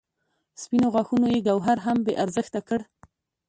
سپینو 0.61 0.87
غاښونو 0.93 1.27
یې 1.33 1.39
ګوهر 1.47 1.77
هم 1.85 1.97
بې 2.05 2.13
ارزښته 2.23 2.59
کړ. 2.67 2.79